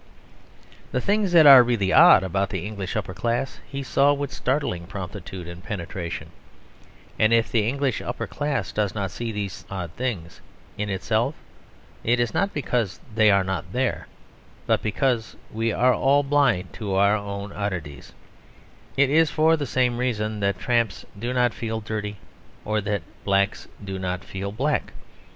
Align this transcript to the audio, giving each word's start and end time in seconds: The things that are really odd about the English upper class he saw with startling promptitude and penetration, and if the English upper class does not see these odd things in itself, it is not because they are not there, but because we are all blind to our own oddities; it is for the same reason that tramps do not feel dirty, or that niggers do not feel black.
The 0.91 0.99
things 0.99 1.31
that 1.33 1.45
are 1.45 1.61
really 1.61 1.93
odd 1.93 2.23
about 2.23 2.49
the 2.49 2.65
English 2.65 2.95
upper 2.95 3.13
class 3.13 3.59
he 3.67 3.83
saw 3.83 4.13
with 4.13 4.31
startling 4.33 4.87
promptitude 4.87 5.47
and 5.47 5.63
penetration, 5.63 6.31
and 7.19 7.31
if 7.31 7.51
the 7.51 7.67
English 7.67 8.01
upper 8.01 8.25
class 8.25 8.71
does 8.71 8.95
not 8.95 9.11
see 9.11 9.31
these 9.31 9.63
odd 9.69 9.91
things 9.91 10.41
in 10.75 10.89
itself, 10.89 11.35
it 12.03 12.19
is 12.19 12.33
not 12.33 12.51
because 12.51 12.99
they 13.13 13.29
are 13.29 13.43
not 13.43 13.73
there, 13.73 14.07
but 14.65 14.81
because 14.81 15.35
we 15.51 15.71
are 15.71 15.93
all 15.93 16.23
blind 16.23 16.73
to 16.73 16.95
our 16.95 17.15
own 17.15 17.51
oddities; 17.53 18.11
it 18.97 19.11
is 19.11 19.29
for 19.29 19.55
the 19.55 19.67
same 19.67 19.99
reason 19.99 20.39
that 20.39 20.57
tramps 20.57 21.05
do 21.19 21.31
not 21.31 21.53
feel 21.53 21.79
dirty, 21.79 22.17
or 22.65 22.81
that 22.81 23.03
niggers 23.23 23.67
do 23.83 23.99
not 23.99 24.23
feel 24.23 24.51
black. 24.51 24.93